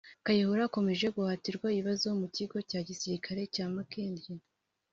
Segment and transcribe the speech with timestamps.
[0.25, 4.31] Kayihura akomeje guhatirwa ibibazo mu kigo cya gisirikare cya Makindye